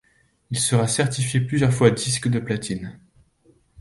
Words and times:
Il 0.49 0.57
sera 0.57 0.87
certifié 0.87 1.39
plusieurs 1.41 1.71
fois 1.71 1.91
disque 1.91 2.27
de 2.27 2.39
platine. 2.39 2.97